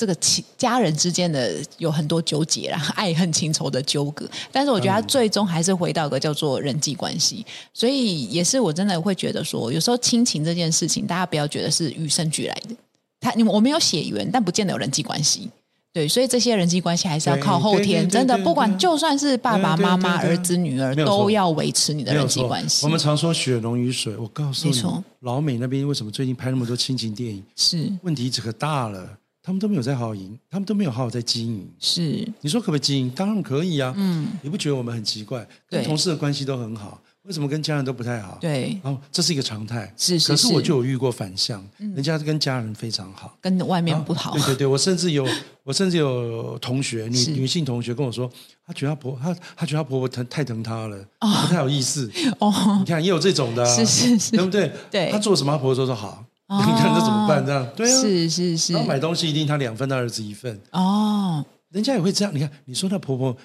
[0.01, 4.27] 这个亲家人之间的有很多纠结啦，爱恨情仇的纠葛。
[4.51, 7.45] 但是我觉得他最终还是回到一个叫做人际关系。
[7.75, 12.75] 所以也是我真的会觉得说，有时候亲情这件事情，大家不要觉得是与生俱来的。
[13.21, 15.49] 他你我没有血缘，但不见得有人际关系。
[15.93, 18.09] 对，所以这些人际关系还是要靠后天。
[18.09, 22.87] 真的，不管就算是爸爸妈妈、儿子、女儿，都要维持你的人际关系。
[22.87, 24.83] 我们常说血浓于水，我告诉你，
[25.21, 27.43] 老美那边为什么最近拍那么多亲情电影？
[27.57, 29.19] 是问题可大了。
[29.43, 31.67] 他们都没有在好好营，他们都没有好好在经营。
[31.81, 33.11] 是，你说可不可以经营？
[33.11, 33.93] 当然可以啊。
[33.97, 35.45] 嗯，你不觉得我们很奇怪？
[35.67, 38.39] 跟同事的关系都很好，为什么跟家人都不太好？
[38.41, 39.93] 对，然后这是一个常态。
[39.97, 40.29] 是是是。
[40.33, 44.33] 可是我就有遇过反向，人家跟家人非常好，跟外面不好。
[44.33, 45.27] 对对对，我甚至有
[45.63, 48.31] 我甚至有同学，女女性同学跟我说，
[48.67, 52.11] 她觉得她婆她她觉得她婆婆疼太疼她了，不太有意思。
[52.39, 54.73] 哦，你看也有这种的，是是是，对不对？
[54.91, 56.25] 对，她做什么，她婆婆都说好。
[56.51, 57.45] 你看这怎么办？
[57.47, 58.73] 这样对啊，是是是。
[58.73, 60.59] 然后买东西一定她两份，她儿子一份。
[60.73, 62.35] 哦，人家也会这样。
[62.35, 63.37] 你看，你说她婆婆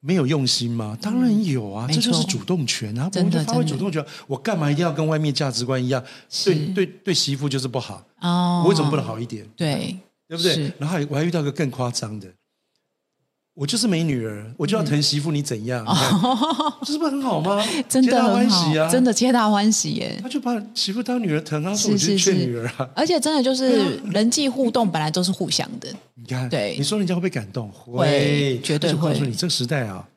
[0.00, 0.96] 没有用心吗？
[1.00, 3.10] 当然有啊，这就是主动权啊。
[3.14, 4.04] 我就，发挥主动权。
[4.26, 6.02] 我干嘛一定要跟外面价值观一样？
[6.44, 8.02] 对对对，媳妇就是不好。
[8.20, 9.46] 哦，我为什么不能好一点？
[9.56, 10.72] 对，对不对？
[10.78, 12.26] 然后我还遇到一个更夸张的。
[13.54, 15.84] 我就是没女儿，我就要疼媳妇，你怎样？
[16.82, 17.62] 这是不是很好吗？
[17.88, 20.18] 真的欢喜啊，真的皆大欢喜耶！
[20.22, 22.88] 他就把媳妇当女儿疼，他说我就劝女儿啊。
[22.94, 25.88] 而且真的就是人际互动本来都是互相的。
[26.14, 27.70] 你看，对，你说人家会不会感动？
[27.70, 29.12] 会，绝对会。
[29.12, 30.08] 告诉你，这个时代啊，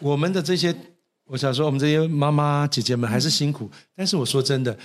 [0.00, 0.72] 我们的这些，
[1.24, 3.68] 我想说，我们这些妈妈姐姐们还是辛苦。
[3.96, 4.76] 但是我说真的，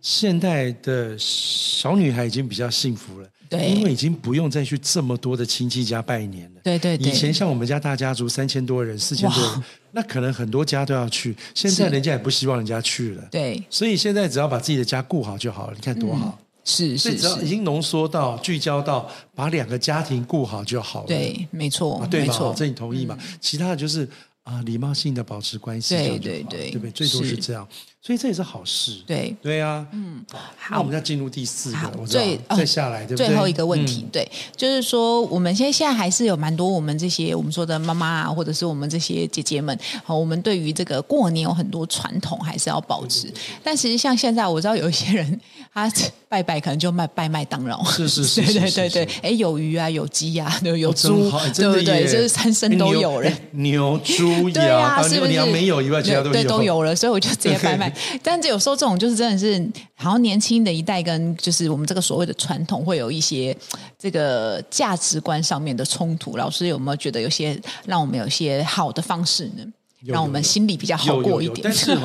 [0.00, 3.28] 现代的小女孩已经比较幸福了。
[3.48, 6.60] 对，因为已经不用再去这么多的亲戚家拜年了。
[6.64, 11.36] 对对对，以前像我们家大家族三千多人、四千多人，那可能很多家都要去。
[11.54, 13.28] 现在人家也不希望人家去了。
[13.30, 15.74] 对，所以现在只要把自己的家顾好就好了。
[15.76, 21.06] 你看多好，嗯、是是是，所以只要已经浓缩到聚焦到把两个家庭顾好就好了。
[21.06, 22.26] 对，没错，啊、对吧？
[22.26, 23.16] 没错，这你同意吗？
[23.20, 24.08] 嗯、其他的就是
[24.42, 26.90] 啊，礼貌性的保持关系，对对对，对不对？
[26.90, 27.66] 最多是这样。
[28.06, 29.34] 所以这也是好事，对。
[29.42, 30.24] 对啊，嗯，
[30.56, 33.26] 好，那我们要进入第四个，最再下来，对不对？
[33.26, 43.28] 最后一个问题，对，就是说，我们现在现在还是有蛮多我们这些我们说的妈妈啊，或者是我们这些姐姐们，好，我们对于这个过年有很多传统还是要保持。
[43.64, 45.40] 但其实像现在，我知道有一些人
[45.76, 45.92] 他
[46.28, 52.04] 拜拜可能就卖拜麦当劳，是是 是，对对对对，哎，有鱼啊，有鸡啊，有 有猪，对不对？
[52.04, 55.44] 就是三牲都有了，牛、猪、 羊，是不是？
[55.46, 57.92] 没有以外，其他都有，都有了，所以我就直接拜麦。
[58.22, 58.76] 但是有时候。
[58.76, 59.58] 这种就是真的是，
[59.94, 63.56] 好像年轻的一代跟就是我们这个所谓的传统会有一些
[63.98, 66.36] 这个价值观上面的冲突。
[66.36, 69.64] 老师有没有觉得有些让我们有些好的方式呢？
[70.04, 71.60] 让我们心里比较好过一点。
[71.64, 71.96] 但是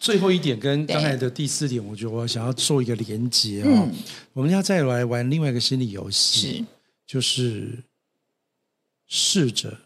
[0.00, 3.88] 最后一点跟刚才的第四点，我觉得我想要做一个连接啊、哦。
[3.90, 3.94] 嗯、
[4.32, 6.64] 我们要再来玩另外一个心理游戏，是。
[7.06, 7.82] 就是
[9.06, 9.78] 试着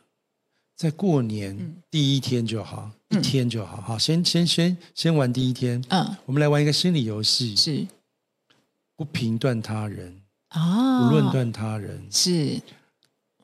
[0.75, 2.91] 在过年第一天就好。
[3.11, 3.19] 嗯。
[3.19, 5.85] 一天就好，好，先先先先玩第一天。
[5.91, 7.87] 嗯，我们来玩一个心理游戏，是。
[8.97, 12.61] 不评断他人啊，不论断他人，是。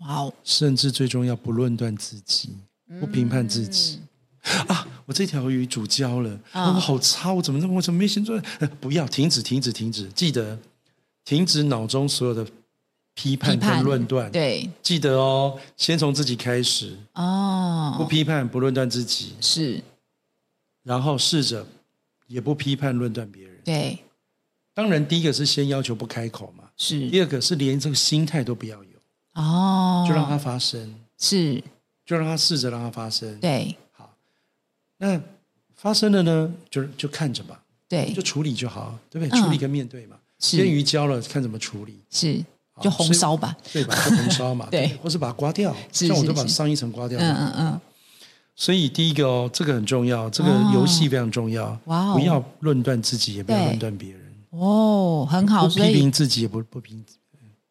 [0.00, 2.50] 哇哦，甚至最终要不论断自己，
[3.00, 4.00] 不评判自己
[4.68, 4.86] 啊！
[5.06, 8.40] 我这条鱼煮焦了，我好差，我怎么我怎么没先做？
[8.80, 10.08] 不要停止，停止，停止！
[10.14, 10.58] 记得
[11.24, 12.46] 停止脑中所有的。
[13.20, 19.82] 批判跟论断，对，记得哦，先从自己开始哦，不批判不论断自己是，
[20.84, 21.66] 然后试着
[22.28, 23.98] 也不批判论断别人，对，
[24.72, 28.90] 当然第一个是先要求不开口嘛，是，第二个是连这个心态都不要有
[29.34, 31.60] 哦，就让它发生，是，
[32.06, 33.87] 就让它试着让它发生，对，好，
[34.98, 35.20] 那
[35.74, 39.40] 发生了呢，就就看着吧，对，就处理就好，对不对？
[39.40, 42.44] 处理跟面对嘛，先鱼焦了，看怎么处理，是。
[42.80, 43.92] 就红烧吧，对吧？
[44.08, 47.18] 就红烧嘛， 对，或是把它刮掉，像我都把上一层刮掉。
[47.18, 47.80] 嗯嗯嗯。
[48.54, 51.76] 所以第一个哦，这个很重要，这个游戏非常重要。
[51.86, 52.14] 哇哦！
[52.14, 54.22] 不要论断自己，也不要论断别人。
[54.50, 55.66] 哦，很好。
[55.66, 57.04] 不批评自己，也不不评。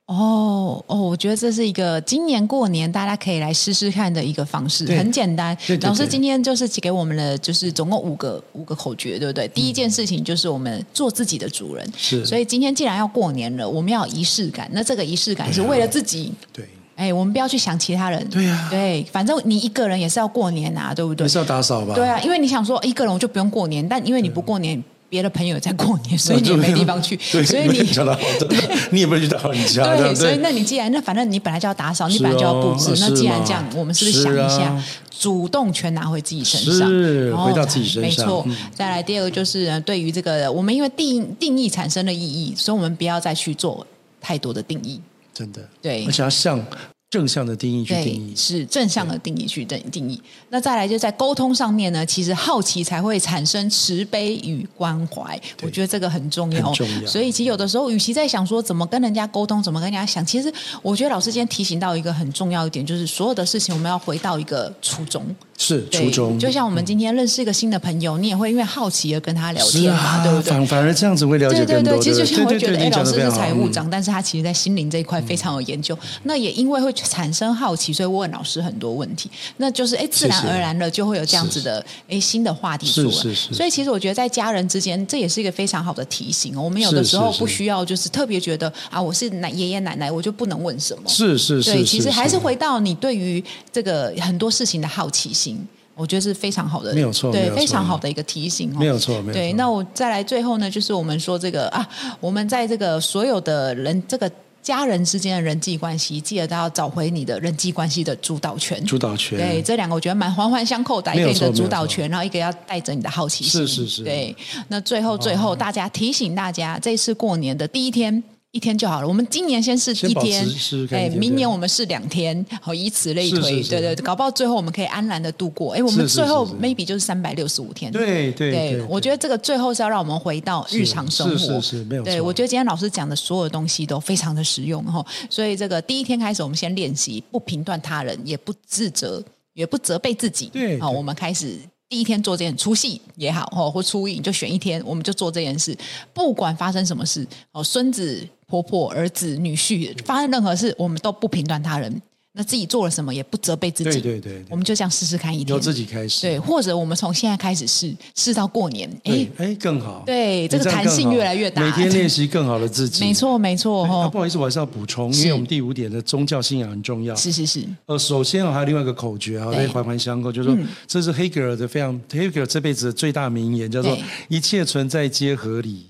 [0.08, 5.54] 哦哦，我觉得这是一个今年过年大家可以来试试看的一个方式，很简单。
[5.58, 9.48] 对对对，老师今天就是给我们的就是总共五个五个口诀，对不对？
[9.50, 12.26] 第一件事情就是我们做自己的主人，是。
[12.26, 14.70] 所以今天既然要过年了，我们要有仪式感。
[14.72, 16.66] 那这个仪式感是为了自己，对。
[16.96, 18.28] 哎，我们不要去想其他人。
[18.30, 21.26] 对呀、啊，对，反正你一个人也是要过年啊，对不对？
[21.26, 21.94] 也是要打扫吧？
[21.94, 27.16] 对啊，因为你想说一个人我就不用过年，但因为你不过年，别的朋友在过年， 所以你也没地方去。
[27.32, 27.80] 对，所以你
[28.92, 29.96] 你也不能去打扫人家。
[29.96, 34.84] 对所以那你既然那反正你本来就要打扫，你本来就要布置，那既然这样，我们是不是想一下，
[35.20, 38.26] 主动权拿回自己身上，是回到自己身上？
[38.28, 38.46] 没错。
[38.74, 43.86] 再来第二个就是对于这个，我们因为定定义产生了意义，所以我们不要再去做
[44.20, 45.00] 太多的定义。
[45.34, 46.64] 真的，对，而且要像。
[47.10, 50.22] 正向的定义去定义，是正向的定义去定定义。
[50.50, 55.40] 那再来就在沟通上面呢，其实好奇才会产生慈悲与关怀。
[55.64, 57.08] 我觉得这个很重要，重要。
[57.08, 65.26] 所以其实有的时候，与其在想说怎么跟人家沟通，怎么跟人家想，其实我觉得老师今天提醒到一个很重要一点，就是所有的事情我们要回到一个初衷。
[65.60, 70.52] 是初衷，就像我们今天认识一个新的朋友，你也会因为好奇而跟他聊天嘛，啊、对不对？
[70.52, 71.84] 反反而这样子会了解更多。
[71.84, 75.96] 对对对，其实就像我觉得，哎，老师是财务长，嗯、但是他其实在心灵这一块非常有研究。
[75.96, 83.12] 嗯、那也因为会产生好奇，所以问老师很多问题，那就是哎，自然而然的就会有这样子的哎新的话题出来。
[83.12, 83.54] 是是是。
[83.56, 86.56] 所以其实我觉得在家人之间，这也是一个非常好的提醒。
[86.56, 91.02] 我们有的时候不需要就是特别觉得啊，我是奶爷爷奶奶，我就不能问什么。
[91.08, 91.74] 是是是。
[91.74, 93.44] 对，其实还是回到你对于
[93.74, 95.47] 这个很多事情的好奇心。
[95.96, 98.78] 我觉得是非常好的，没有错，对，非常好的一个提醒哦。
[98.80, 99.34] 没有错，没有错。
[99.34, 101.88] 对，那我再来最后呢，就是我们说这个啊，
[102.20, 104.32] 我们在这个所有的人，这个
[104.62, 108.84] 家人之间的人际关系，记得都要找回你的人际关系的主导权。
[108.86, 109.40] 主导权。
[109.40, 113.66] 对，这两个我觉得蛮环环相扣的，一个你的主导权，然后一个要带着你的好奇心。
[113.66, 114.04] 是是是。
[114.04, 114.36] 对，
[114.68, 118.24] 那最后最后，大家提醒大家，这次过年的第一天。
[118.58, 119.08] 一天就好了。
[119.08, 120.46] 我们今年先试一天，
[120.92, 125.74] 哎，明年我们试两天，好，以此类推，对对，搞不好最后我们可以安然的度过。
[125.74, 127.92] 哎，我们最后 maybe 就是三百六十五天。
[127.92, 131.38] 对对对，我觉得这个最后是要让我们回到日常生活。
[131.38, 132.12] 是是是，没有错。
[132.12, 135.06] 对，我觉得今天老师讲的所有东西都非常的实用哈。
[135.30, 140.48] 所以这个第一天开始，我们先练习不评断他人，也不自责，也不责备自己。
[140.48, 141.60] 对，好，我们开始。
[141.90, 145.78] 第一天做这件出戏也好，哦，或出影就选一天，我们就做这件事，
[146.14, 152.02] 不管发生什么事，哦，孙子、婆婆、儿子、女婿，发生任何事，我们都不评断他人。
[152.38, 164.08] 那自己做了什么也不责备自己，对对对，我们就这样试试看一天，由自己开始，对，或者我们从现在开始试，试到过年，哎哎更好，对，这个弹性越来越大，每天练习更好的自己，没错没错哈。
[164.08, 167.64] 不好意思，我还是要补充，因为我们第五点的宗教信仰很重要，是是是。
[167.88, 173.98] 呃，首先还有另外一个口诀啊，环环相扣，就是说这是黑格尔的非常，黑格尔这辈子的最大名言，叫做
[174.28, 175.88] 一切存在皆合理。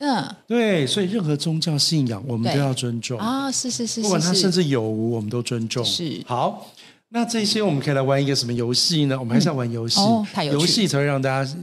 [0.00, 3.18] 嗯，对，所以任何宗教信仰我们都要尊重。
[3.18, 5.84] 啊，是是是，不管他甚至有无，我们都尊重。
[5.84, 6.22] 是。
[6.24, 6.70] 好，
[7.08, 9.18] 那这些我们可以来玩一个什么游戏呢？
[9.18, 10.00] 我们还是要玩游戏，
[10.52, 11.56] 游戏才会让大家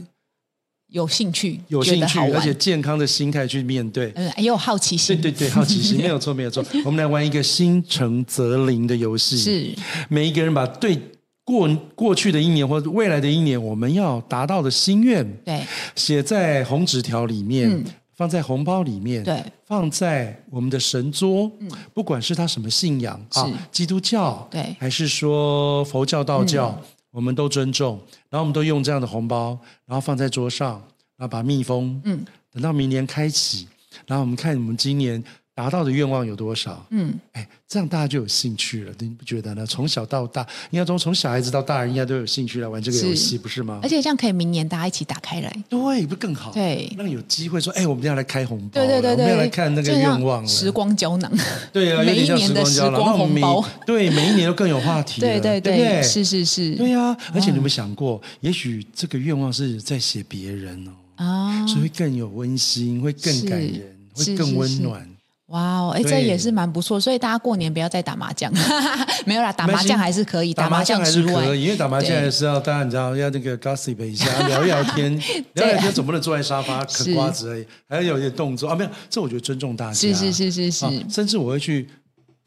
[0.88, 4.12] 有兴趣、有兴趣，而且健康的心态去面对。
[4.14, 6.62] 嗯，也有好奇心，对对对，好奇心没有错，没有错。
[6.84, 9.74] 我们来玩一个心诚则灵的游戏，是。
[10.10, 11.00] 每一个人把对
[11.42, 15.62] 过过去的一年或者未来的一年我们要达到的心愿，对，
[15.94, 17.82] 写在红纸条里面。
[18.16, 28.00] 放在红包里面，对，放在我们的神桌，嗯，不管是他什么信仰啊，基督教，对，还是说佛教、道教，嗯，我们都尊重。
[28.30, 30.82] 然后我们都用这样的红包，然后放在桌上，
[31.16, 33.68] 然后把密封，嗯，等到明年开启，
[34.06, 35.22] 然后我们看我们今年。
[35.56, 36.84] 达到的愿望有多少？
[36.90, 39.64] 嗯，哎，这样大家就有兴趣了，你不觉得呢？
[39.64, 43.80] 从小到大，应该从从小孩子到大人，应该都有兴趣来玩这个游戏，不是吗？
[43.82, 46.52] 而且这样可以明年大家一起打开来，对，不更好？
[46.52, 51.32] 对，让有机会说，哎，我们要来开红包，对对对对，我们要来看那个愿望，时光胶囊，
[51.72, 57.16] 对啊，每一年的时光红包， 对，每一年都更有话题，对对对，是是是，对呀。
[57.32, 65.15] 而且你有没有想过，也许这个愿望是在写别人哦，啊，所以会更有温馨，会更感人，会更温暖。
[65.46, 68.52] 哇哦，哎，这也是蛮不错，所以大家过年不要再打麻将，
[69.24, 75.16] 没有啦，打麻将还是可以，打麻将还是可以，因为打麻将还是要大家你知道要那个 gossip 一下， 聊一聊天，
[75.54, 81.88] 聊聊天总不能坐在沙发嗑瓜子而已，还要有一点动作啊，没有，这我觉得尊重大家，是是是是是，甚至我会去。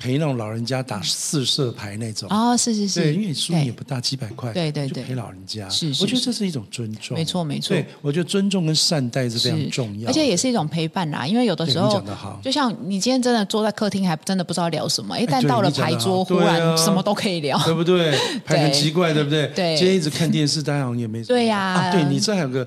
[0.02, 2.30] 陪那种老人家打四色牌那种。
[2.32, 11.28] 哦，是是是，对，因为输赢也不大，几百块，对对对，陪老人家，是是，我觉得这是一种尊重，没错没错，对，我觉得尊重跟善待是非常重要，而且也是一种陪伴啦。
[11.28, 12.02] 因为有的时候，
[12.42, 18.18] 就像你今天真的坐在客厅，还真的不知道聊什么，哎，但到了牌桌，忽然什么都可以聊，对不对？
[18.46, 19.48] 牌很奇怪，对不对？
[19.54, 22.66] 对，今天一直看电视，大家好像也没对呀，对你这还有个。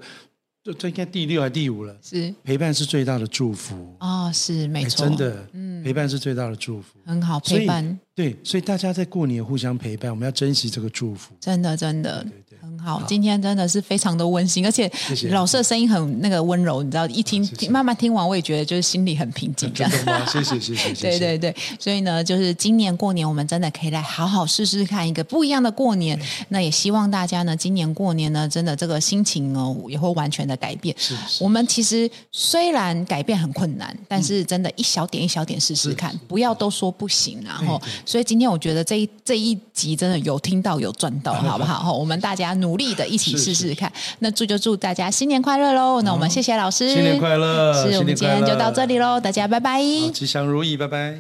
[0.65, 1.97] 这这应该第六还是第五了？
[2.01, 6.99] 是陪伴是最大的祝福哦，是没错，真的，嗯，陪伴是最大的祝福。
[7.05, 7.99] 很好，陪伴。
[8.15, 11.33] 对，所以大家在过年互相陪伴，我们要珍惜这个祝福。
[11.41, 12.25] 真的，真的。
[12.61, 14.89] 很好，好，今天真的是非常的温馨，而且
[15.31, 19.73] 老师的声音很那个温柔，你知道，一听谢谢慢慢听完，我也觉得就是心里很平静。
[19.75, 19.91] 这样，
[20.29, 21.03] 谢谢谢谢谢谢。
[21.19, 26.17] 对对对，所以呢，就是今年过年，我们真的可以来好好试试看一个不一样的过年。
[26.51, 30.95] 那也希望大家呢，今年过年呢，真的这个心情哦，也会完全的改变。
[30.97, 31.43] 是，是。
[31.43, 37.43] 我们其实虽然改变很困难，但是真的一小点一小点试试看，不要都说不行。
[37.45, 41.93] 然后，所以今天我觉得这一这一集真的有听到有赚到， 好不 好？
[41.93, 42.53] 我们大家。
[42.63, 46.03] 努力的一起试试看，那祝就祝大家新年快乐喽！
[46.03, 47.73] 那我们谢谢老师，新年快乐！
[47.73, 49.81] 是我们今天就到这里喽，大家拜拜，
[50.13, 51.19] 吉祥如意，拜拜。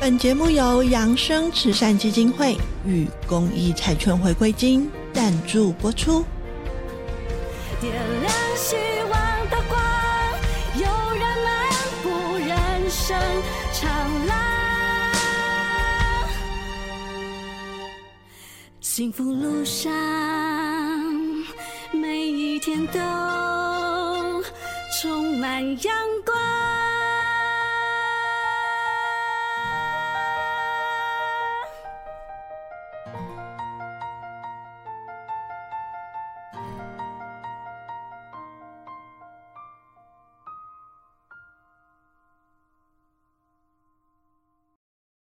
[0.00, 6.24] 本节目由扬生慈善基金会与公益彩券回归金赞助播出。
[18.92, 19.88] 幸福路上，
[21.92, 24.42] 每一天都
[25.00, 25.94] 充满阳
[26.26, 26.59] 光。